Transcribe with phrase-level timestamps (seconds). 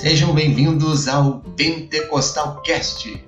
[0.00, 3.22] Sejam bem-vindos ao Pentecostal Cast.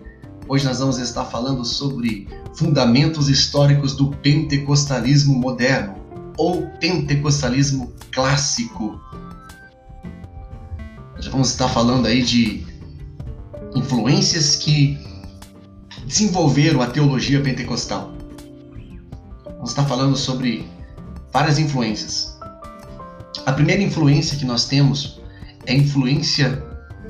[0.49, 5.97] Hoje nós vamos estar falando sobre fundamentos históricos do pentecostalismo moderno
[6.39, 8.99] ou pentecostalismo clássico.
[11.19, 12.67] Já vamos estar falando aí de
[13.75, 14.99] influências que
[16.07, 18.15] desenvolveram a teologia pentecostal.
[19.45, 20.67] Vamos estar falando sobre
[21.31, 22.35] várias influências.
[23.45, 25.22] A primeira influência que nós temos
[25.67, 26.63] é influência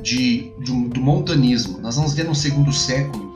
[0.02, 1.78] de, de um, do montanismo.
[1.80, 3.32] Nós vamos ver no segundo século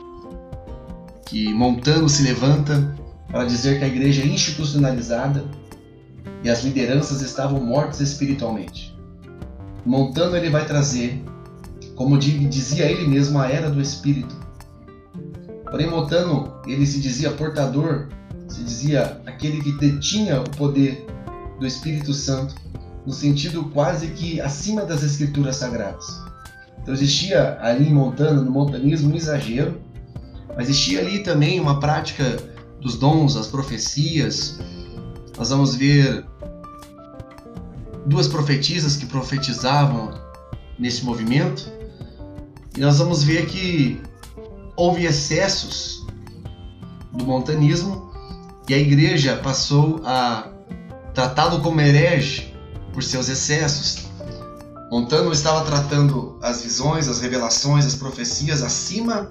[1.25, 2.95] que Montano se levanta
[3.27, 5.45] para dizer que a igreja é institucionalizada
[6.43, 8.95] e as lideranças estavam mortas espiritualmente.
[9.85, 11.23] Montano ele vai trazer,
[11.95, 14.35] como dizia ele mesmo, a era do espírito.
[15.69, 18.07] Porém, Montano ele se dizia portador,
[18.47, 21.05] se dizia aquele que detinha o poder
[21.59, 22.55] do Espírito Santo
[23.07, 26.05] no sentido quase que acima das escrituras sagradas.
[26.81, 29.79] Então existia ali em Montana, no montanismo, um exagero,
[30.57, 32.37] mas existia ali também uma prática
[32.81, 34.59] dos dons, as profecias.
[35.37, 36.25] Nós vamos ver
[38.05, 40.13] duas profetisas que profetizavam
[40.77, 41.71] nesse movimento,
[42.75, 44.01] e nós vamos ver que
[44.75, 46.05] houve excessos
[47.13, 48.11] do montanismo
[48.67, 50.51] e a igreja passou a
[51.13, 52.46] tratá-lo como herege
[52.97, 54.07] por seus excessos.
[54.91, 59.29] Montano estava tratando as visões, as revelações, as profecias acima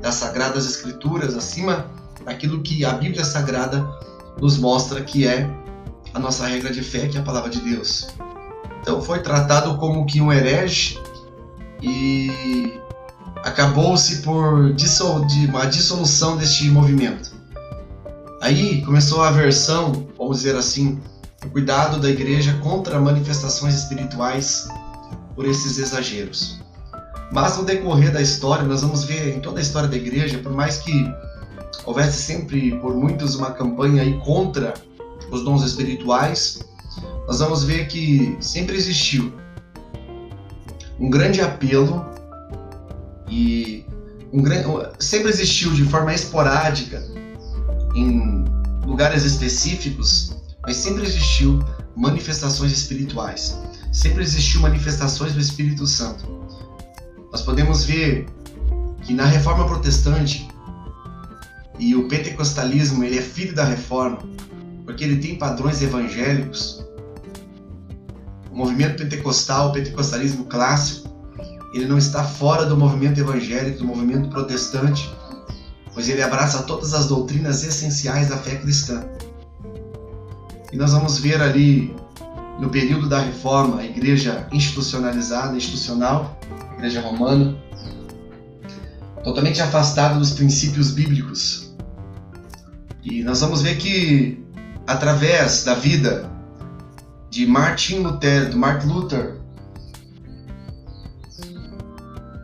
[0.00, 1.90] das sagradas escrituras, acima
[2.24, 3.86] daquilo que a Bíblia Sagrada
[4.40, 5.46] nos mostra que é
[6.14, 8.08] a nossa regra de fé, que é a palavra de Deus.
[8.80, 10.98] Então foi tratado como que um herege
[11.82, 12.80] e
[13.44, 17.30] acabou-se por dissol uma dissolução deste movimento.
[18.40, 20.98] Aí começou a versão, vamos dizer assim,
[21.44, 24.68] o cuidado da igreja contra manifestações espirituais
[25.34, 26.60] por esses exageros.
[27.32, 30.52] Mas no decorrer da história, nós vamos ver em toda a história da igreja, por
[30.52, 30.92] mais que
[31.84, 34.74] houvesse sempre por muitos uma campanha aí contra
[35.30, 36.60] os dons espirituais,
[37.26, 39.32] nós vamos ver que sempre existiu
[41.00, 42.04] um grande apelo
[43.28, 43.86] e
[44.32, 44.66] um grande,
[44.98, 47.02] sempre existiu de forma esporádica
[47.94, 48.44] em
[48.84, 51.62] lugares específicos mas sempre existiu
[51.96, 53.58] manifestações espirituais,
[53.92, 56.26] sempre existiu manifestações do Espírito Santo.
[57.30, 58.26] Nós podemos ver
[59.02, 60.48] que na Reforma Protestante
[61.78, 64.18] e o pentecostalismo ele é filho da Reforma,
[64.84, 66.84] porque ele tem padrões evangélicos.
[68.50, 71.08] O movimento pentecostal, o pentecostalismo clássico,
[71.72, 75.10] ele não está fora do movimento evangélico, do movimento protestante,
[75.94, 79.02] pois ele abraça todas as doutrinas essenciais da fé cristã.
[80.72, 81.94] E nós vamos ver ali
[82.58, 86.38] no período da reforma a igreja institucionalizada, institucional,
[86.70, 87.54] a igreja romana,
[89.22, 91.74] totalmente afastada dos princípios bíblicos.
[93.02, 94.42] E nós vamos ver que
[94.86, 96.30] através da vida
[97.30, 99.36] de Martin Lutero, do Martin Luther,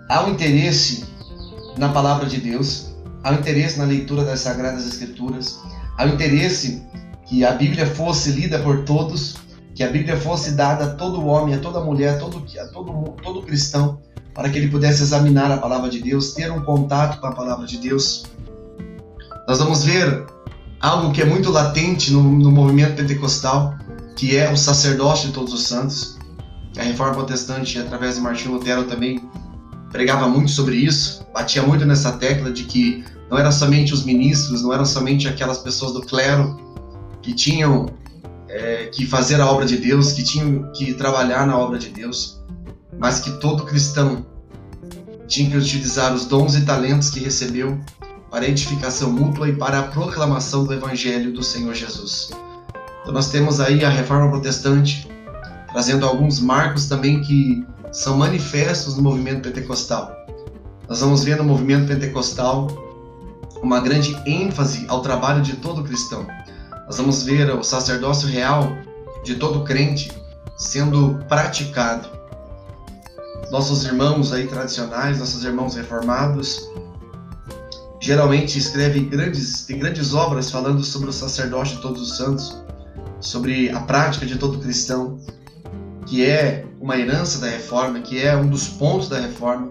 [0.09, 1.05] há um interesse
[1.77, 5.61] na palavra de Deus, há um interesse na leitura das sagradas escrituras,
[5.97, 6.83] há um interesse
[7.29, 9.37] que a Bíblia fosse lida por todos,
[9.75, 13.17] que a Bíblia fosse dada a todo homem, a toda mulher, a todo, a todo,
[13.23, 14.01] todo cristão,
[14.35, 17.67] para que ele pudesse examinar a palavra de Deus, ter um contato com a palavra
[17.67, 18.25] de Deus.
[19.47, 20.27] Nós vamos ver
[20.81, 23.77] algo que é muito latente no, no movimento pentecostal,
[24.17, 26.19] que é o sacerdócio de todos os santos.
[26.79, 29.21] A reforma protestante, através de Martinho Lutero, também
[29.91, 34.63] pregava muito sobre isso, batia muito nessa tecla de que não eram somente os ministros,
[34.63, 36.69] não eram somente aquelas pessoas do clero
[37.29, 37.91] que tinham
[38.49, 42.43] é, que fazer a obra de Deus, que tinham que trabalhar na obra de Deus,
[42.99, 44.25] mas que todo cristão
[45.27, 47.79] tinha que utilizar os dons e talentos que recebeu
[48.31, 52.31] para a edificação mútua e para a proclamação do Evangelho do Senhor Jesus.
[53.03, 55.07] Então nós temos aí a Reforma Protestante
[55.71, 60.17] trazendo alguns marcos também que são manifestos no movimento pentecostal.
[60.89, 62.69] Nós vamos ver no movimento pentecostal
[63.63, 66.27] uma grande ênfase ao trabalho de todo cristão.
[66.89, 68.73] Nós vamos ver o sacerdócio real
[69.23, 70.11] de todo crente
[70.57, 72.09] sendo praticado.
[73.51, 76.67] Nossos irmãos aí tradicionais, nossos irmãos reformados,
[78.01, 82.57] geralmente escrevem grandes, tem grandes obras falando sobre o sacerdócio de todos os santos,
[83.21, 85.21] sobre a prática de todo cristão,
[86.07, 89.69] que é uma herança da reforma, que é um dos pontos da reforma.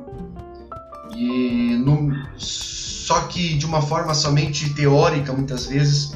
[1.15, 6.15] E no, só que de uma forma somente teórica muitas vezes,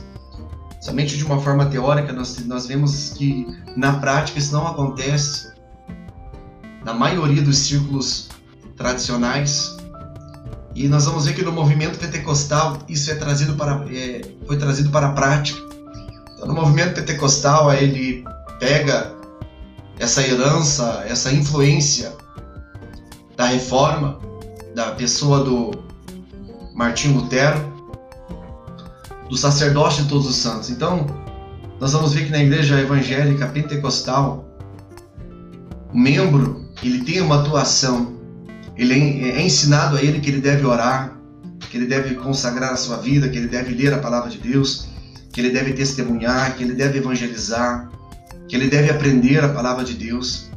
[0.81, 3.47] somente de uma forma teórica, nós, nós vemos que
[3.77, 5.51] na prática isso não acontece.
[6.83, 8.29] na maioria dos círculos
[8.75, 9.77] tradicionais.
[10.73, 14.89] E nós vamos ver que no movimento pentecostal isso é trazido para, é, foi trazido
[14.89, 15.59] para a prática.
[16.33, 18.23] Então, no movimento pentecostal, ele
[18.59, 19.13] pega
[19.99, 22.15] essa herança, essa influência
[23.37, 24.17] da reforma,
[24.73, 25.71] da pessoa do
[26.73, 27.70] Martinho Lutero,
[29.31, 30.69] do sacerdócio de todos os santos.
[30.69, 31.07] Então,
[31.79, 34.45] nós vamos ver que na igreja evangélica pentecostal,
[35.93, 38.13] o membro, ele tem uma atuação,
[38.77, 41.17] ele é, é ensinado a ele que ele deve orar,
[41.69, 44.89] que ele deve consagrar a sua vida, que ele deve ler a palavra de Deus,
[45.31, 47.89] que ele deve testemunhar, que ele deve evangelizar,
[48.49, 50.51] que ele deve aprender a palavra de Deus,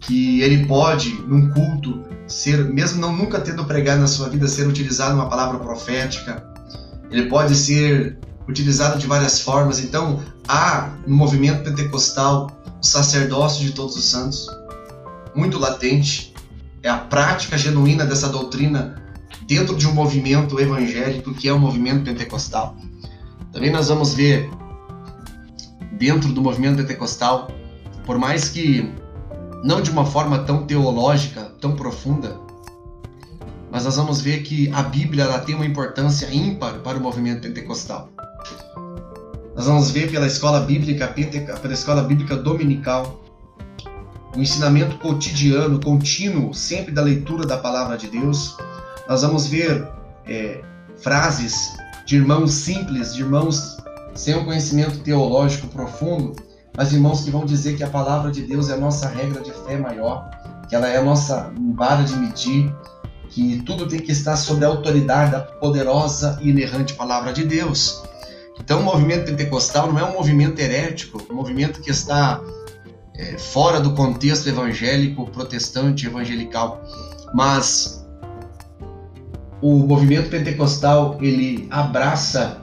[0.00, 4.66] que ele pode, num culto, ser, mesmo não nunca tendo pregado na sua vida, ser
[4.66, 6.51] utilizado uma palavra profética,
[7.12, 8.18] ele pode ser
[8.48, 9.78] utilizado de várias formas.
[9.78, 12.50] Então, há no movimento pentecostal
[12.80, 14.48] o sacerdócio de todos os santos,
[15.34, 16.34] muito latente.
[16.82, 19.00] É a prática genuína dessa doutrina
[19.46, 22.76] dentro de um movimento evangélico que é o movimento pentecostal.
[23.52, 24.50] Também nós vamos ver
[25.92, 27.48] dentro do movimento pentecostal,
[28.04, 28.92] por mais que
[29.62, 32.40] não de uma forma tão teológica, tão profunda,
[33.72, 37.40] mas nós vamos ver que a Bíblia ela tem uma importância ímpar para o movimento
[37.40, 38.10] pentecostal.
[39.56, 43.18] Nós vamos ver pela escola bíblica, pela escola bíblica dominical,
[44.36, 48.58] o ensinamento cotidiano, contínuo, sempre da leitura da palavra de Deus.
[49.08, 49.88] Nós vamos ver
[50.26, 50.60] é,
[50.98, 51.74] frases
[52.04, 53.78] de irmãos simples, de irmãos
[54.14, 56.36] sem um conhecimento teológico profundo,
[56.76, 59.50] mas irmãos que vão dizer que a palavra de Deus é a nossa regra de
[59.50, 60.28] fé maior,
[60.68, 62.70] que ela é a nossa vara de medir,
[63.32, 68.02] que tudo tem que estar sob a autoridade da poderosa e inerrante palavra de Deus.
[68.60, 72.42] Então, o movimento pentecostal não é um movimento herético, um movimento que está
[73.16, 76.84] é, fora do contexto evangélico, protestante, evangelical,
[77.32, 78.06] mas
[79.62, 82.60] o movimento pentecostal ele abraça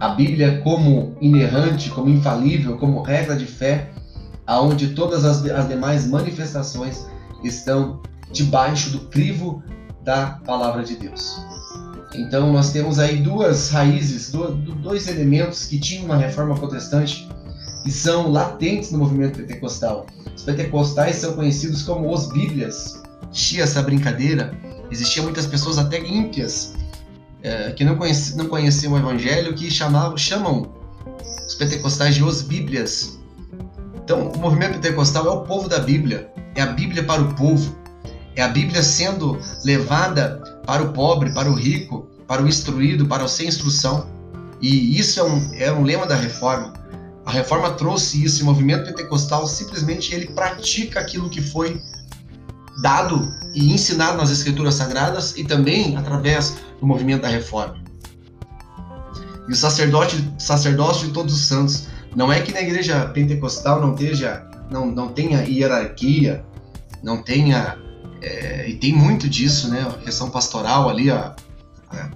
[0.00, 3.90] a Bíblia como inerrante, como infalível, como regra de fé,
[4.44, 7.06] aonde todas as, as demais manifestações
[7.44, 9.62] estão debaixo do crivo
[10.02, 11.40] da palavra de Deus.
[12.14, 14.32] Então nós temos aí duas raízes,
[14.82, 17.28] dois elementos que tinham uma reforma protestante
[17.84, 20.06] e são latentes no movimento pentecostal.
[20.34, 23.02] Os pentecostais são conhecidos como os Bíblias.
[23.32, 24.56] Tinha essa brincadeira,
[24.90, 26.74] existiam muitas pessoas até ímpias
[27.42, 27.96] é, que não,
[28.36, 30.72] não conheciam o Evangelho que chamavam, chamam
[31.46, 33.18] os pentecostais de os Bíblias.
[33.94, 37.76] Então, o movimento pentecostal é o povo da Bíblia, é a Bíblia para o povo.
[38.36, 43.24] É a Bíblia sendo levada para o pobre, para o rico, para o instruído, para
[43.24, 44.06] o sem instrução.
[44.60, 46.74] E isso é um, é um lema da reforma.
[47.24, 51.80] A reforma trouxe isso, o movimento pentecostal simplesmente ele pratica aquilo que foi
[52.82, 57.82] dado e ensinado nas escrituras sagradas e também através do movimento da reforma.
[59.48, 63.94] E o sacerdote, sacerdócio de todos os santos, não é que na igreja pentecostal não,
[63.94, 66.44] esteja, não, não tenha hierarquia,
[67.02, 67.78] não tenha
[68.26, 69.86] é, e tem muito disso, né?
[69.88, 71.36] A questão pastoral ali, a,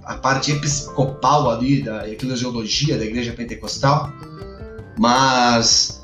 [0.03, 4.11] a, parte episcopal ali da eclesiologia da igreja pentecostal.
[4.99, 6.03] Mas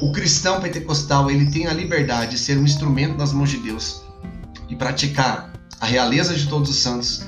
[0.00, 4.02] o cristão pentecostal ele tem a liberdade de ser um instrumento nas mãos de Deus
[4.70, 7.26] e praticar a realeza de todos os santos,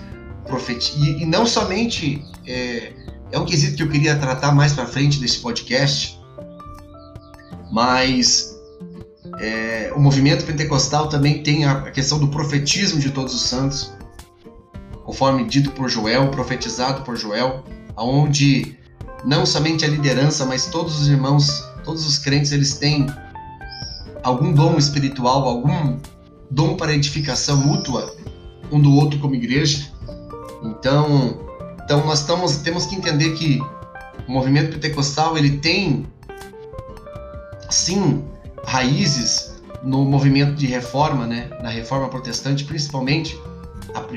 [0.96, 2.92] e, e não somente é,
[3.32, 6.18] é um quesito que eu queria tratar mais para frente desse podcast,
[7.70, 8.53] mas
[9.38, 13.92] é, o movimento pentecostal também tem a questão do profetismo de todos os santos,
[15.04, 17.64] conforme dito por Joel, profetizado por Joel,
[17.96, 18.78] aonde
[19.24, 23.06] não somente a liderança, mas todos os irmãos, todos os crentes, eles têm
[24.22, 25.98] algum dom espiritual, algum
[26.50, 28.14] dom para edificação mútua
[28.70, 29.90] um do outro como igreja.
[30.62, 31.38] Então,
[31.84, 33.60] então nós estamos, temos que entender que
[34.26, 36.06] o movimento pentecostal ele tem
[37.68, 38.24] sim
[38.66, 43.38] raízes no movimento de reforma, né, na reforma protestante, principalmente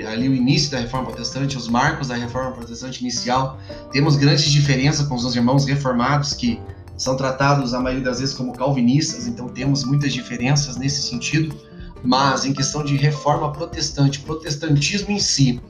[0.08, 3.60] ali o início da reforma protestante, os marcos da reforma protestante inicial.
[3.92, 6.60] Temos grandes diferenças com os irmãos reformados que
[6.98, 11.56] são tratados a maioria das vezes como calvinistas, então temos muitas diferenças nesse sentido.
[12.04, 15.62] Mas em questão de reforma protestante, protestantismo em si,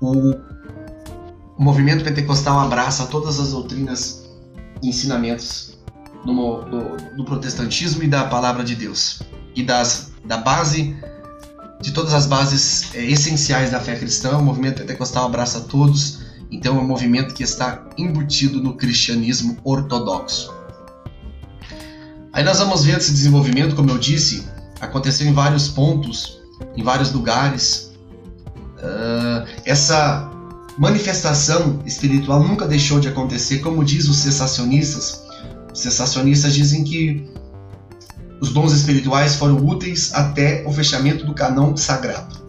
[0.00, 0.34] o,
[1.56, 4.28] o movimento pentecostal abraça todas as doutrinas
[4.82, 5.78] e ensinamentos
[6.24, 9.20] do, do, do, protestantismo e da palavra de Deus
[9.54, 10.96] e das, da base
[11.80, 14.36] de todas as bases é, essenciais da fé cristã.
[14.36, 20.52] O movimento pentecostal abraça todos, então é um movimento que está embutido no cristianismo ortodoxo.
[22.32, 24.46] Aí nós vamos ver esse desenvolvimento, como eu disse,
[24.80, 26.40] aconteceu em vários pontos,
[26.76, 27.92] em vários lugares.
[28.76, 30.30] Uh, essa
[30.78, 35.20] manifestação espiritual nunca deixou de acontecer, como diz os cessacionistas.
[35.72, 37.28] Os cessacionistas dizem que
[38.40, 42.40] os dons espirituais foram úteis até o fechamento do canão sagrado.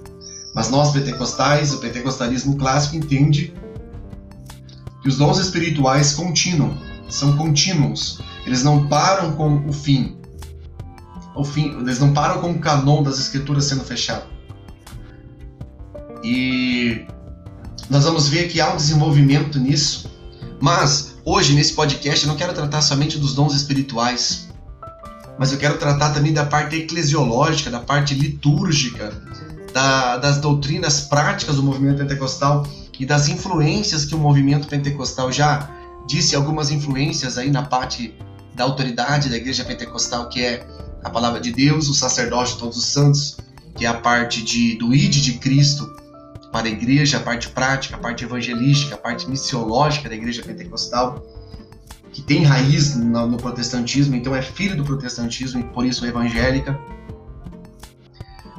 [0.56, 3.54] Mas nós pentecostais, o pentecostalismo clássico entende
[5.02, 6.78] que os dons espirituais continuam,
[7.10, 8.20] são contínuos.
[8.46, 10.18] Eles não param com o fim.
[11.36, 14.26] O fim, eles não param com o canon das escrituras sendo fechado.
[16.24, 17.06] E
[17.90, 20.12] nós vamos ver que há um desenvolvimento nisso.
[20.62, 24.48] Mas hoje nesse podcast eu não quero tratar somente dos dons espirituais,
[25.38, 29.14] mas eu quero tratar também da parte eclesiológica, da parte litúrgica,
[29.74, 32.68] da, das doutrinas práticas do movimento pentecostal
[33.00, 35.70] e das influências que o movimento pentecostal já
[36.08, 38.14] disse algumas influências aí na parte
[38.54, 40.68] da autoridade da igreja pentecostal, que é
[41.04, 43.38] a palavra de Deus, o sacerdócio de todos os santos,
[43.76, 46.01] que é a parte de, do id de Cristo
[46.52, 51.26] para a igreja, a parte prática, a parte evangelística, a parte missiológica da igreja pentecostal,
[52.12, 56.10] que tem raiz no, no protestantismo, então é filho do protestantismo e por isso é
[56.10, 56.78] evangélica.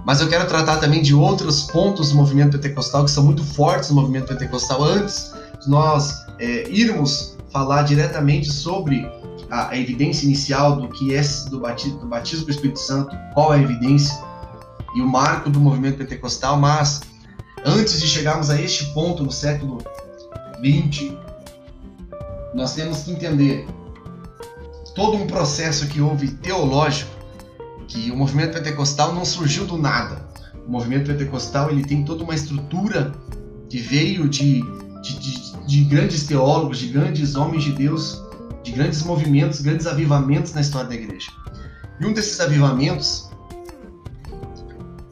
[0.04, 3.90] Mas eu quero tratar também de outros pontos do movimento pentecostal que são muito fortes
[3.90, 5.32] no movimento pentecostal antes
[5.62, 9.06] de nós é, irmos falar diretamente sobre
[9.50, 13.16] a, a, evidência inicial do que é do batismo, do batismo com o Espírito Santo,
[13.34, 14.18] qual é a evidência
[14.96, 17.00] e o marco do movimento pentecostal, mas
[17.64, 19.78] antes de chegarmos a este ponto no século
[20.60, 21.16] 20,
[22.54, 23.66] nós temos que entender
[24.94, 27.10] todo um processo que houve teológico
[27.88, 30.26] que o movimento pentecostal não surgiu do nada.
[30.66, 33.12] O movimento pentecostal ele tem toda uma estrutura
[33.68, 34.62] que veio de,
[35.02, 38.22] de, de, de grandes teólogos, de grandes homens de Deus,
[38.62, 41.30] de grandes movimentos, grandes avivamentos na história da igreja.
[42.00, 43.30] E um desses avivamentos,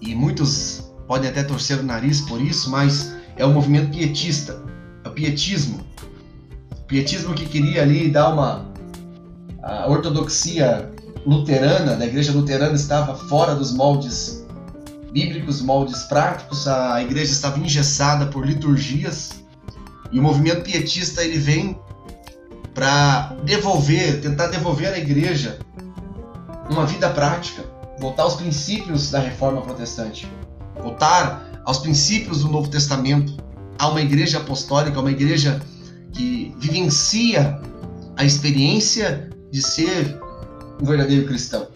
[0.01, 4.63] e muitos podem até torcer o nariz por isso, mas é o movimento pietista,
[5.05, 5.85] é o pietismo.
[6.71, 8.71] O pietismo que queria ali dar uma
[9.61, 10.89] a ortodoxia
[11.27, 14.47] luterana, da igreja luterana estava fora dos moldes
[15.11, 19.43] bíblicos, moldes práticos, a igreja estava engessada por liturgias
[20.13, 21.77] e o movimento pietista ele vem
[22.73, 25.59] para devolver, tentar devolver à igreja
[26.71, 27.65] uma vida prática,
[27.99, 30.29] voltar aos princípios da reforma protestante,
[30.83, 33.37] voltar aos princípios do Novo Testamento,
[33.79, 35.61] a uma igreja apostólica, uma igreja
[36.13, 37.61] que vivencia
[38.17, 40.21] a experiência de ser
[40.81, 41.69] um verdadeiro cristão.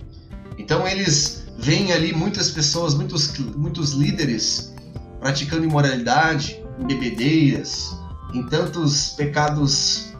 [0.58, 4.74] Então eles veem ali muitas pessoas, muitos, muitos líderes
[5.18, 7.96] praticando imoralidade, em bebedeiras,
[8.34, 10.12] em tantos pecados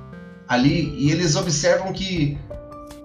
[0.48, 2.38] ali, e eles observam que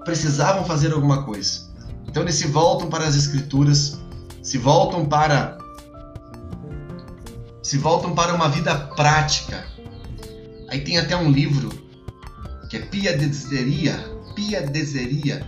[0.06, 1.68] precisavam fazer alguma coisa.
[2.08, 4.00] Então eles se voltam para as escrituras,
[4.42, 5.59] se voltam para
[7.70, 9.64] se voltam para uma vida prática.
[10.70, 11.70] Aí tem até um livro
[12.68, 13.94] que é Pia Deseria,
[14.36, 15.48] Pia Deseria,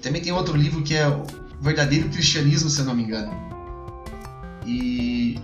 [0.00, 1.24] também tem outro livro que é o
[1.60, 3.32] Verdadeiro Cristianismo, se eu não me engano.
[4.64, 5.40] E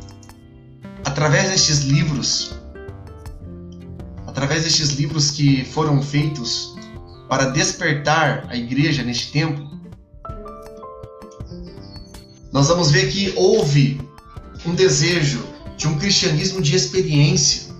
[1.05, 2.55] através destes livros,
[4.29, 6.77] através destes livros que foram feitos
[7.29, 9.69] para despertar a igreja neste tempo,
[12.53, 14.01] nós vamos ver que houve
[14.65, 15.51] um desejo
[15.81, 17.73] de um cristianismo de experiência.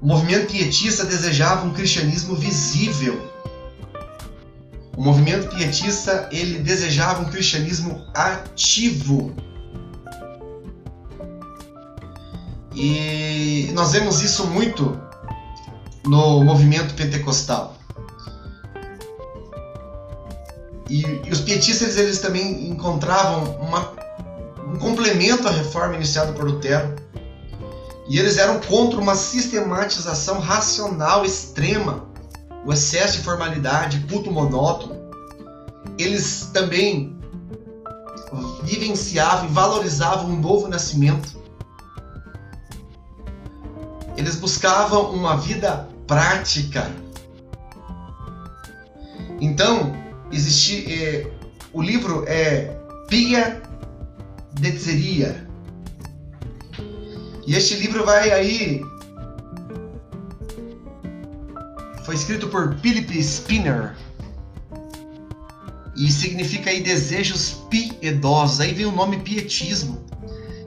[0.00, 3.20] O movimento pietista desejava um cristianismo visível,
[4.96, 9.34] o movimento pietista ele desejava um cristianismo ativo.
[12.74, 14.98] E nós vemos isso muito
[16.06, 17.76] no movimento pentecostal.
[20.88, 23.99] E, e os pietistas eles também encontravam uma, um
[25.10, 26.94] complemento à reforma iniciada por Lutero.
[28.08, 32.08] E eles eram contra uma sistematização racional extrema
[32.64, 34.94] o excesso de formalidade, culto monótono,
[35.98, 37.18] eles também
[38.62, 41.40] vivenciavam e valorizavam um novo nascimento.
[44.14, 46.90] Eles buscavam uma vida prática.
[49.40, 49.96] Então,
[50.30, 51.32] existe eh,
[51.72, 52.76] o livro é
[53.08, 53.62] Pia
[54.54, 55.48] Detzeria.
[57.46, 58.82] E este livro vai aí
[62.10, 63.94] foi escrito por Philip Spinner
[65.96, 68.58] e significa aí desejos piedosos.
[68.58, 70.04] Aí vem o nome pietismo.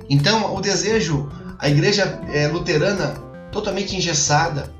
[0.09, 3.15] Então, o desejo, a igreja é, luterana
[3.51, 4.71] totalmente engessada,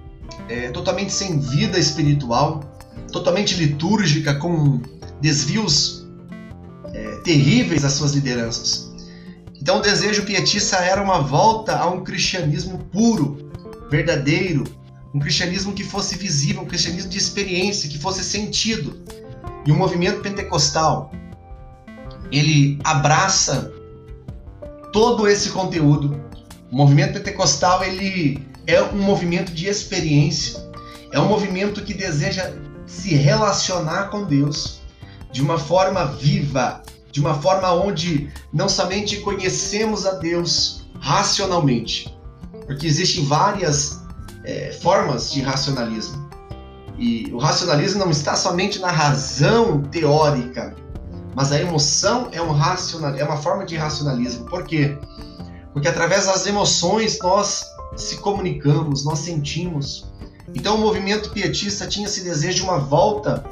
[0.48, 2.64] é, totalmente sem vida espiritual,
[3.12, 4.82] totalmente litúrgica, com
[5.20, 6.08] desvios
[6.94, 8.93] é, terríveis às suas lideranças.
[9.64, 13.50] Então, o desejo pietista era uma volta a um cristianismo puro,
[13.90, 14.66] verdadeiro,
[15.16, 19.02] um cristianismo que fosse visível, um cristianismo de experiência, que fosse sentido.
[19.66, 21.14] E o movimento pentecostal,
[22.30, 23.72] ele abraça
[24.92, 26.22] todo esse conteúdo.
[26.70, 30.60] O movimento pentecostal, ele é um movimento de experiência,
[31.10, 32.52] é um movimento que deseja
[32.86, 34.82] se relacionar com Deus
[35.32, 42.14] de uma forma viva, de uma forma onde não somente conhecemos a Deus racionalmente,
[42.66, 44.02] porque existem várias
[44.44, 46.28] é, formas de racionalismo.
[46.98, 50.76] E o racionalismo não está somente na razão teórica,
[51.36, 54.46] mas a emoção é, um racional, é uma forma de racionalismo.
[54.46, 54.98] Por quê?
[55.72, 57.64] Porque através das emoções nós
[57.96, 60.12] se comunicamos, nós sentimos.
[60.56, 63.44] Então o movimento pietista tinha esse desejo de uma volta,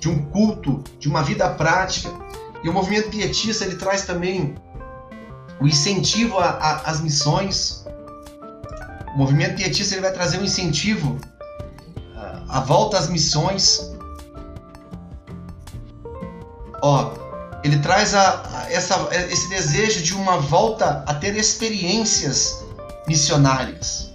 [0.00, 2.10] de um culto, de uma vida prática.
[2.66, 4.56] E o movimento pietista ele traz também
[5.60, 7.86] o incentivo às missões.
[9.14, 11.16] O movimento pietista ele vai trazer um incentivo
[12.48, 13.92] à volta às missões.
[16.82, 17.14] Ó,
[17.62, 22.66] ele traz a, a, essa, esse desejo de uma volta a ter experiências
[23.06, 24.12] missionárias.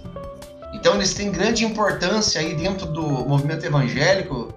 [0.74, 4.52] Então eles têm grande importância aí dentro do movimento evangélico,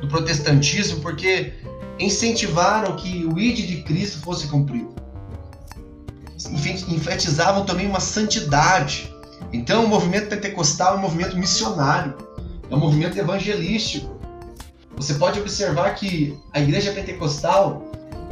[0.00, 1.52] do protestantismo, porque
[1.98, 4.94] incentivaram que o id de Cristo fosse cumprido.
[6.88, 9.12] Enfatizavam também uma santidade.
[9.52, 12.16] Então o movimento pentecostal é um movimento missionário,
[12.68, 14.12] é um movimento evangelístico.
[14.96, 17.82] Você pode observar que a igreja pentecostal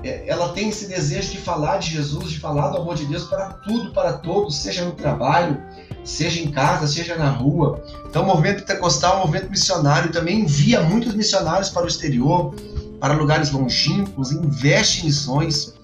[0.04, 3.24] é, ela tem esse desejo de falar de Jesus, de falar do amor de Deus
[3.24, 5.62] para tudo, para todos, seja no trabalho,
[6.04, 7.84] seja em casa, seja na rua.
[8.08, 12.54] Então, o movimento pentecostal é um movimento missionário, também envia muitos missionários para o exterior,
[13.02, 15.74] para lugares longínquos, investe em missões.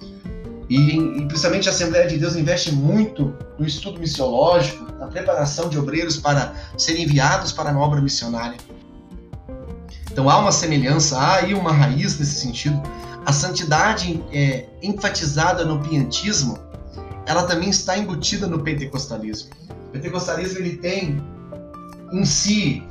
[0.71, 5.77] E, e principalmente a Assembleia de Deus investe muito no estudo missiológico, na preparação de
[5.77, 8.57] obreiros para serem enviados para a obra missionária.
[10.13, 12.81] Então há uma semelhança, há aí uma raiz nesse sentido.
[13.27, 16.57] A santidade é, enfatizada no pietismo,
[17.27, 19.51] ela também está embutida no pentecostalismo.
[19.89, 21.21] O pentecostalismo ele tem
[22.13, 22.87] em si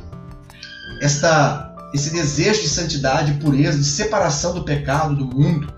[1.02, 5.73] esta, esse desejo de santidade, pureza, de separação do pecado, do mundo.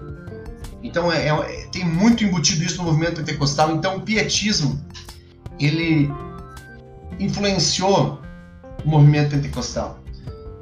[0.81, 3.71] Então é, é, tem muito embutido isso no movimento pentecostal.
[3.71, 4.79] Então o pietismo
[5.59, 6.09] ele
[7.19, 8.21] influenciou
[8.83, 9.99] o movimento pentecostal.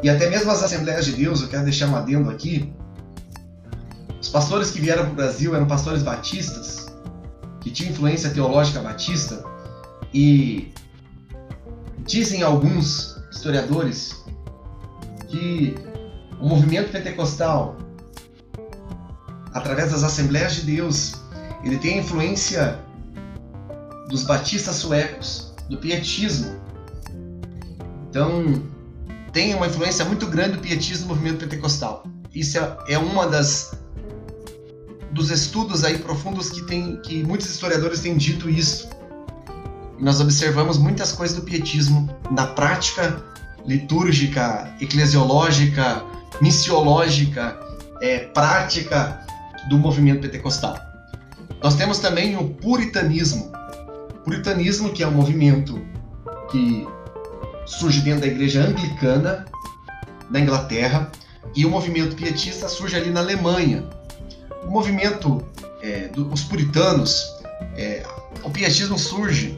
[0.03, 2.71] E até mesmo as Assembleias de Deus, eu quero deixar um adendo aqui,
[4.21, 6.87] os pastores que vieram para o Brasil eram pastores batistas,
[7.61, 9.43] que tinham influência teológica batista,
[10.13, 10.71] e
[12.05, 14.23] dizem alguns historiadores
[15.27, 15.75] que
[16.39, 17.77] o movimento pentecostal,
[19.53, 21.13] através das Assembleias de Deus,
[21.63, 22.79] ele tem a influência
[24.09, 26.55] dos batistas suecos, do pietismo.
[28.09, 28.63] Então,
[29.33, 32.03] tem uma influência muito grande do pietismo no movimento pentecostal.
[32.33, 33.77] Isso é, é uma das
[35.11, 38.87] dos estudos aí profundos que tem que muitos historiadores têm dito isso.
[39.97, 43.23] E nós observamos muitas coisas do pietismo na prática
[43.67, 46.03] litúrgica, eclesiológica,
[46.41, 47.59] missiológica,
[48.01, 49.25] é, prática
[49.69, 50.77] do movimento pentecostal.
[51.61, 53.51] Nós temos também o puritanismo.
[54.11, 55.85] O puritanismo que é um movimento
[56.49, 56.87] que
[57.65, 59.45] surge dentro da igreja anglicana
[60.29, 61.11] da Inglaterra
[61.55, 63.83] e o movimento pietista surge ali na Alemanha,
[64.63, 65.45] o movimento
[65.81, 67.25] é, dos puritanos,
[67.75, 68.05] é,
[68.43, 69.57] o pietismo surge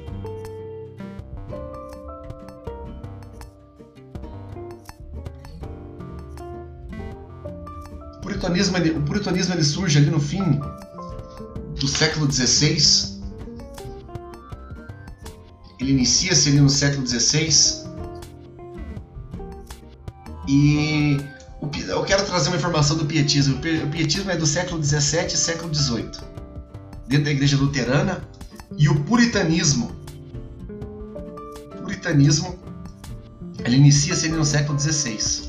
[8.49, 10.59] puritanismo, ele, o puritanismo ele surge ali no fim
[11.79, 13.19] do século XVI.
[15.79, 17.87] Ele inicia-se ali no século XVI.
[20.47, 21.17] E
[21.87, 23.57] eu quero trazer uma informação do pietismo.
[23.57, 26.09] O pietismo é do século XVII e século XVIII,
[27.07, 28.27] dentro da igreja luterana,
[28.77, 29.91] e o puritanismo.
[31.77, 32.57] O puritanismo
[33.63, 35.48] ele inicia-se no século XVI.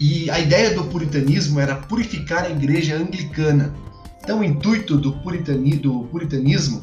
[0.00, 3.74] E a ideia do puritanismo era purificar a igreja anglicana.
[4.22, 6.82] Então, o intuito do, puritani, do puritanismo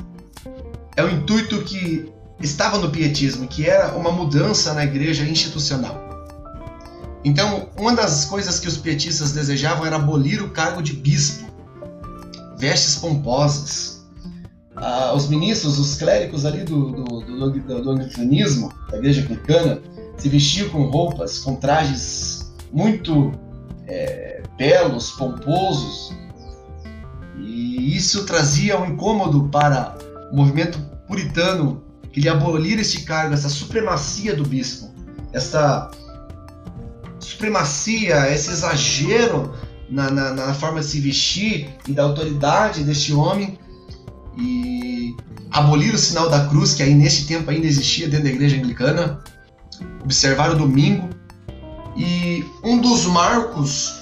[0.98, 6.04] é o intuito que estava no pietismo, que era uma mudança na igreja institucional.
[7.24, 11.46] Então, uma das coisas que os pietistas desejavam era abolir o cargo de bispo,
[12.58, 14.06] vestes pomposas.
[14.76, 19.82] Ah, os ministros, os clérigos ali do, do, do, do, do anglicanismo, da igreja anglicana,
[20.18, 23.32] se vestiam com roupas, com trajes muito
[23.88, 26.16] é, belos, pomposos.
[27.38, 29.98] E isso trazia um incômodo para
[30.32, 34.90] o movimento puritano que queria abolir este cargo, essa supremacia do bispo,
[35.34, 35.92] essa
[37.20, 39.54] supremacia, esse exagero
[39.90, 43.60] na, na, na, forma de se vestir e da autoridade deste homem
[44.38, 45.16] e
[45.52, 49.24] abolir o sinal da cruz, que aí neste tempo ainda existia dentro da igreja anglicana,
[50.04, 51.10] observar o domingo.
[51.96, 54.02] E um dos marcos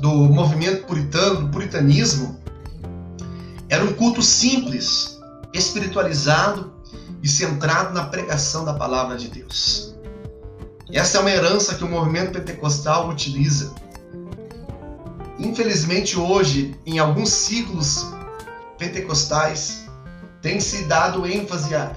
[0.00, 2.38] do movimento puritano, do puritanismo,
[3.68, 5.20] era um culto simples,
[5.52, 6.72] espiritualizado
[7.22, 9.94] e centrado na pregação da palavra de Deus.
[10.92, 13.74] Essa é uma herança que o movimento pentecostal utiliza.
[15.38, 18.06] Infelizmente, hoje, em alguns ciclos
[18.78, 19.86] pentecostais,
[20.40, 21.92] tem se dado ênfase a,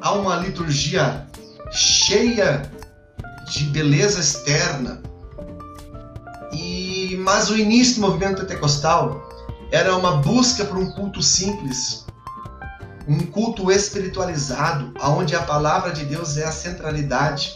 [0.00, 1.26] a, a uma liturgia
[1.72, 2.70] cheia
[3.50, 5.02] de beleza externa.
[6.52, 9.28] E mas o início do movimento pentecostal
[9.70, 12.04] era uma busca por um culto simples,
[13.06, 17.52] um culto espiritualizado, aonde a palavra de Deus é a centralidade.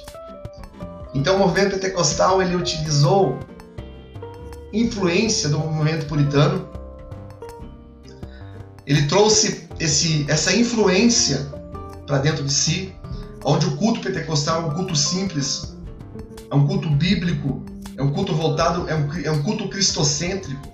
[1.14, 3.38] Então o movimento pentecostal ele utilizou
[4.72, 6.68] influência do movimento puritano.
[8.86, 11.46] Ele trouxe esse, essa influência
[12.06, 12.94] para dentro de si,
[13.44, 15.73] onde o culto pentecostal é um culto simples,
[16.54, 17.64] é um culto bíblico,
[17.96, 20.72] é um culto voltado, é um, é um culto cristocêntrico,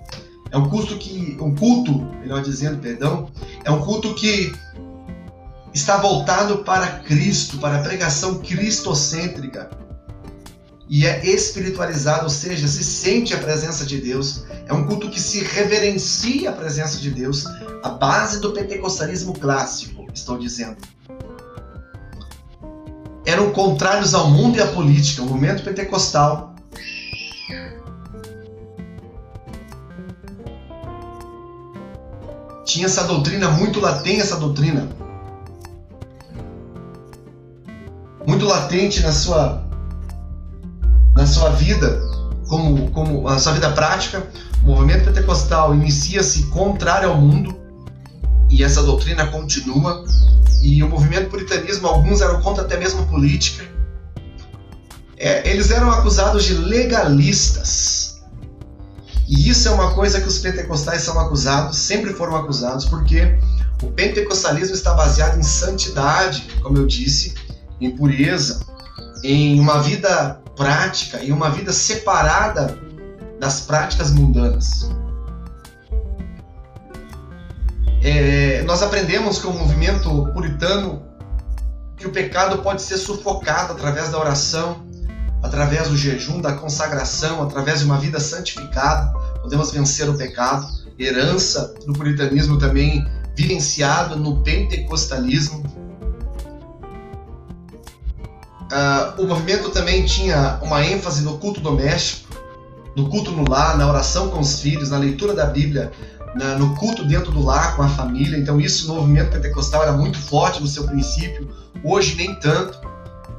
[0.51, 1.91] é um culto que, um culto,
[2.21, 3.31] melhor dizendo, perdão,
[3.63, 4.53] é um culto que
[5.73, 9.71] está voltado para Cristo, para a pregação cristocêntrica
[10.87, 14.43] e é espiritualizado, ou seja, se sente a presença de Deus.
[14.67, 17.45] É um culto que se reverencia a presença de Deus,
[17.81, 20.77] a base do pentecostalismo clássico, estou dizendo.
[23.31, 25.21] Eram contrários ao mundo e à política.
[25.21, 26.53] O movimento pentecostal.
[32.65, 34.89] Tinha essa doutrina muito latente, essa doutrina.
[38.27, 39.63] Muito latente na sua
[41.15, 42.01] na sua vida,
[42.49, 44.27] como, como a sua vida prática,
[44.61, 47.60] o movimento pentecostal inicia-se contrário ao mundo
[48.51, 50.03] e essa doutrina continua.
[50.61, 53.65] E o movimento puritanismo, alguns eram contra até mesmo política.
[55.17, 58.21] É, eles eram acusados de legalistas.
[59.27, 63.39] E isso é uma coisa que os pentecostais são acusados, sempre foram acusados, porque
[63.81, 67.33] o pentecostalismo está baseado em santidade, como eu disse,
[67.79, 68.65] em pureza,
[69.23, 72.77] em uma vida prática e uma vida separada
[73.39, 74.89] das práticas mundanas.
[78.03, 81.03] É, nós aprendemos com o movimento puritano
[81.95, 84.85] que o pecado pode ser sufocado através da oração,
[85.43, 89.11] através do jejum, da consagração, através de uma vida santificada.
[89.41, 90.67] Podemos vencer o pecado.
[90.97, 95.63] Herança do puritanismo também vivenciado no pentecostalismo
[98.71, 102.33] Uh, o movimento também tinha uma ênfase no culto doméstico,
[102.95, 105.91] no culto no lar, na oração com os filhos, na leitura da Bíblia,
[106.35, 108.37] na, no culto dentro do lar com a família.
[108.37, 111.49] Então, isso no movimento pentecostal era muito forte no seu princípio,
[111.83, 112.79] hoje nem tanto,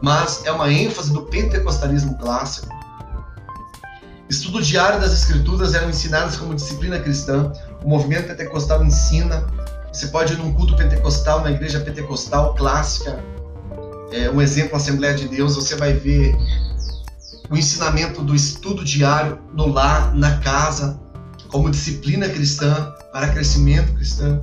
[0.00, 2.68] mas é uma ênfase do pentecostalismo clássico.
[4.28, 7.52] Estudo diário das Escrituras eram ensinadas como disciplina cristã.
[7.85, 9.46] O movimento pentecostal ensina.
[9.92, 13.22] Você pode ir num culto pentecostal, na igreja pentecostal clássica,
[14.12, 16.37] é, um exemplo Assembleia de Deus, você vai ver
[17.50, 21.00] o ensinamento do estudo diário no lar, na casa,
[21.53, 24.43] como disciplina cristã, para crescimento cristão.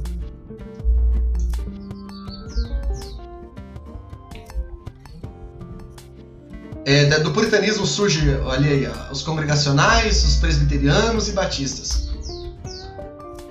[6.86, 12.10] É, do puritanismo surge, olha aí, os congregacionais, os presbiterianos e batistas.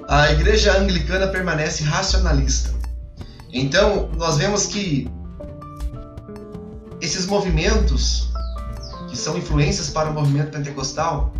[0.08, 2.72] A igreja anglicana permanece racionalista.
[3.52, 5.10] Então, nós vemos que
[7.00, 8.30] esses movimentos,
[9.10, 11.32] que são influências para o movimento pentecostal,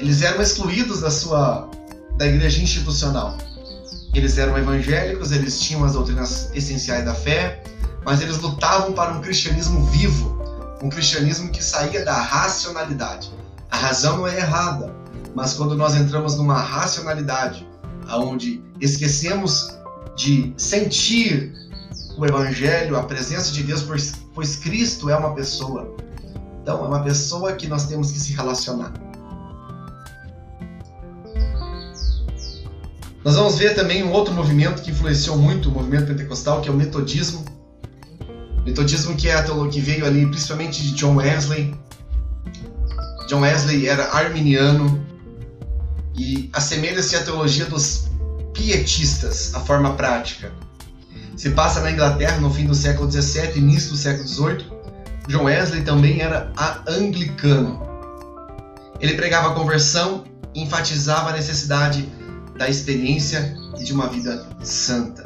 [0.00, 1.68] eles eram excluídos da sua
[2.16, 3.36] da igreja institucional.
[4.12, 7.62] Eles eram evangélicos, eles tinham as doutrinas essenciais da fé,
[8.04, 10.38] mas eles lutavam para um cristianismo vivo,
[10.82, 13.30] um cristianismo que saía da racionalidade.
[13.70, 14.94] A razão não é errada,
[15.34, 17.66] mas quando nós entramos numa racionalidade,
[18.08, 19.78] aonde esquecemos
[20.16, 21.54] de sentir
[22.18, 23.82] o Evangelho, a presença de Deus,
[24.34, 25.94] pois Cristo é uma pessoa.
[26.62, 28.92] Então, é uma pessoa que nós temos que se relacionar.
[33.24, 36.72] Nós vamos ver também um outro movimento que influenciou muito o movimento pentecostal, que é
[36.72, 37.44] o metodismo.
[38.64, 41.74] Metodismo que é a teologia que veio ali principalmente de John Wesley,
[43.30, 45.06] John Wesley era arminiano
[46.16, 48.08] e assemelha-se à teologia dos
[48.52, 50.50] pietistas, a forma prática.
[51.36, 54.66] Se passa na Inglaterra no fim do século XVII, início do século XVIII.
[55.28, 56.52] John Wesley também era
[56.88, 57.80] anglicano.
[59.00, 62.08] Ele pregava a conversão enfatizava a necessidade
[62.60, 65.24] da experiência e de uma vida santa.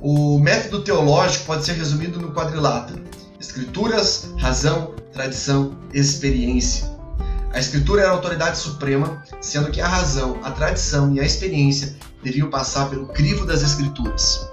[0.00, 3.00] O método teológico pode ser resumido no quadrilátero:
[3.38, 6.90] escrituras, razão, tradição, experiência.
[7.52, 11.96] A escritura era a autoridade suprema, sendo que a razão, a tradição e a experiência
[12.22, 14.48] deviam passar pelo crivo das escrituras.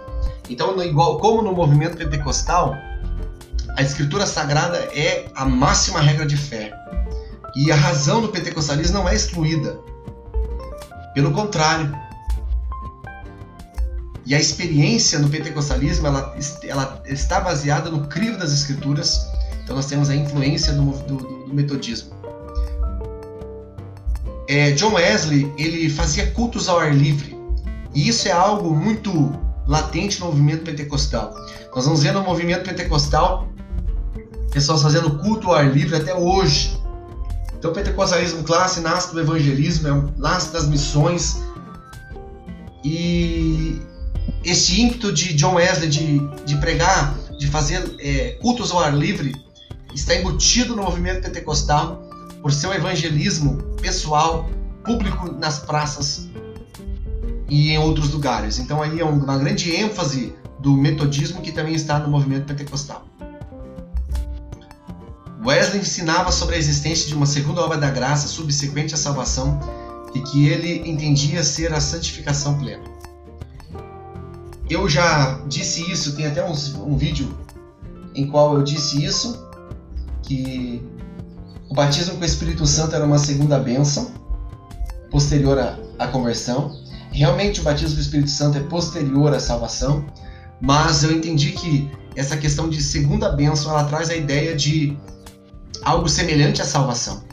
[0.47, 2.75] Então, igual como no movimento pentecostal,
[3.75, 6.71] a escritura sagrada é a máxima regra de fé.
[7.55, 9.79] E a razão do pentecostalismo não é excluída.
[11.13, 11.95] Pelo contrário.
[14.25, 19.25] E a experiência no pentecostalismo ela, ela está baseada no crivo das escrituras.
[19.63, 22.13] Então nós temos a influência do, do, do metodismo.
[24.47, 27.35] É, John Wesley ele fazia cultos ao ar livre.
[27.93, 29.33] E isso é algo muito
[29.67, 31.33] latente no movimento pentecostal.
[31.73, 33.47] Nós vamos ver no movimento pentecostal
[34.51, 36.79] pessoas fazendo culto ao ar livre até hoje.
[37.65, 41.41] Então, o pentecostalismo classe nasce do evangelismo, é nasce das missões.
[42.83, 43.81] E
[44.43, 49.33] esse ímpeto de John Wesley de, de pregar, de fazer é, cultos ao ar livre,
[49.95, 52.07] está embutido no movimento pentecostal
[52.39, 54.47] por seu evangelismo pessoal,
[54.83, 56.27] público nas praças
[57.49, 58.59] e em outros lugares.
[58.59, 63.07] Então aí é uma grande ênfase do metodismo que também está no movimento pentecostal.
[65.45, 69.59] Wesley ensinava sobre a existência de uma segunda obra da graça subsequente à salvação
[70.15, 72.83] e que ele entendia ser a santificação plena.
[74.67, 76.53] Eu já disse isso, tem até um,
[76.83, 77.37] um vídeo
[78.15, 79.45] em qual eu disse isso,
[80.23, 80.81] que
[81.69, 84.11] o batismo com o Espírito Santo era uma segunda bênção,
[85.11, 86.75] posterior à, à conversão.
[87.11, 90.05] Realmente o batismo com o Espírito Santo é posterior à salvação,
[90.59, 94.97] mas eu entendi que essa questão de segunda bênção ela traz a ideia de
[95.85, 97.23] algo semelhante à salvação.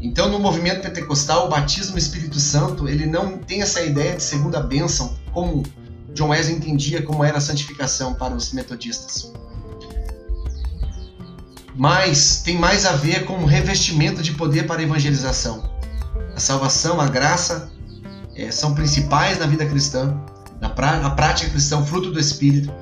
[0.00, 4.22] Então, no movimento pentecostal, o batismo no Espírito Santo, ele não tem essa ideia de
[4.22, 5.64] segunda bênção, como
[6.12, 9.32] John Wesley entendia como era a santificação para os metodistas.
[11.74, 15.68] Mas tem mais a ver com o revestimento de poder para a evangelização.
[16.36, 17.70] A salvação, a graça
[18.36, 20.16] é, são principais na vida cristã,
[20.60, 20.68] na,
[21.00, 22.72] na prática cristã, fruto do Espírito,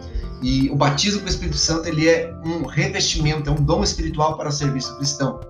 [0.42, 4.36] e o batismo com o Espírito Santo ele é um revestimento, é um dom espiritual
[4.36, 5.40] para o serviço cristão.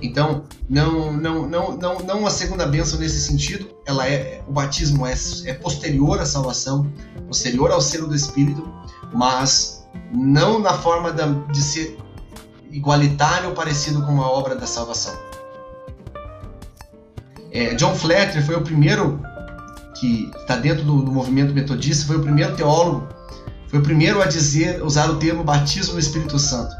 [0.00, 3.68] Então, não, não, não, não, não a segunda bênção nesse sentido.
[3.84, 6.90] Ela é o batismo é, é posterior à salvação,
[7.26, 8.66] posterior ao selo do Espírito,
[9.12, 11.98] mas não na forma da, de ser
[12.70, 15.14] igualitário ou parecido com a obra da salvação.
[17.52, 19.20] É, John Fletcher foi o primeiro
[19.96, 23.06] que está dentro do, do movimento metodista, foi o primeiro teólogo
[23.70, 26.74] foi o primeiro a dizer, usar o termo batismo no Espírito Santo.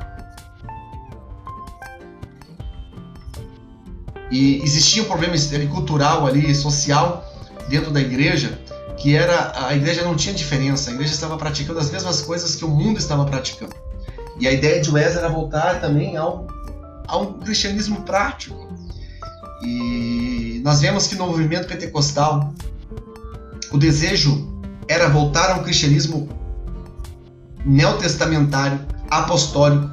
[4.29, 5.35] E existia um problema
[5.71, 7.25] cultural ali, social,
[7.69, 8.61] dentro da igreja,
[8.97, 12.65] que era a igreja não tinha diferença, a igreja estava praticando as mesmas coisas que
[12.65, 13.75] o mundo estava praticando.
[14.39, 16.47] E a ideia de Wesley era voltar também ao,
[17.07, 18.69] a um cristianismo prático.
[19.63, 22.53] E nós vemos que no movimento pentecostal
[23.71, 24.49] o desejo
[24.89, 26.40] era voltar a um cristianismo
[27.65, 29.91] neotestamentário, apostólico,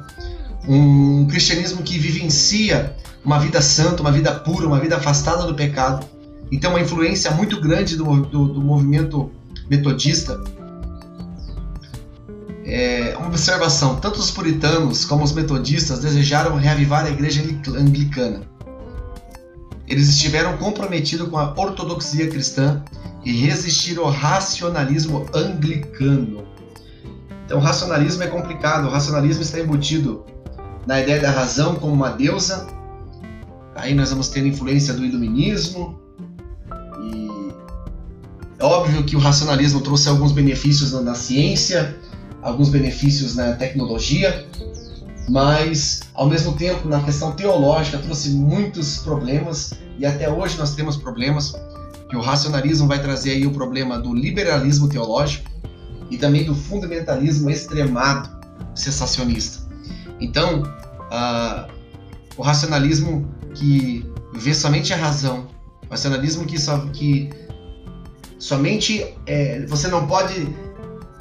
[0.66, 6.06] um cristianismo que vivencia uma vida santa, uma vida pura, uma vida afastada do pecado.
[6.50, 9.30] Então, uma influência muito grande do, do, do movimento
[9.68, 10.40] metodista.
[12.64, 17.42] É, uma observação: tanto os puritanos como os metodistas desejaram reavivar a igreja
[17.76, 18.42] anglicana.
[19.86, 22.82] Eles estiveram comprometidos com a ortodoxia cristã
[23.24, 26.44] e resistiram ao racionalismo anglicano.
[27.48, 28.88] Então, o racionalismo é complicado.
[28.88, 30.22] O racionalismo está embutido
[30.86, 32.66] na ideia da razão como uma deusa.
[33.74, 35.98] Aí nós vamos ter influência do iluminismo.
[37.02, 37.50] E
[38.58, 41.96] é óbvio que o racionalismo trouxe alguns benefícios na ciência,
[42.42, 44.46] alguns benefícios na tecnologia,
[45.26, 50.98] mas ao mesmo tempo na questão teológica trouxe muitos problemas e até hoje nós temos
[50.98, 51.54] problemas
[52.10, 55.48] que o racionalismo vai trazer aí o problema do liberalismo teológico
[56.10, 58.28] e também do fundamentalismo extremado
[58.74, 59.66] sensacionista.
[60.20, 61.70] Então, uh,
[62.36, 65.48] o racionalismo que vê somente a razão,
[65.86, 67.30] o racionalismo que, só, que
[68.38, 70.48] somente é, você não pode.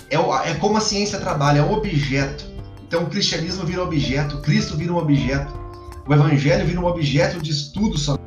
[0.10, 0.15] É,
[0.50, 2.45] é como a ciência trabalha, é um objeto.
[2.88, 5.54] Então o cristianismo vira objeto, Cristo vira um objeto,
[6.08, 8.23] o evangelho vira um objeto de estudo somente.